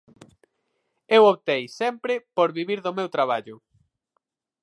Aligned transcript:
Eu 1.15 1.23
optei 1.33 1.63
sempre 1.79 2.13
por 2.35 2.49
vivir 2.57 2.79
do 2.85 2.95
meu 2.97 3.07
traballo. 3.15 3.55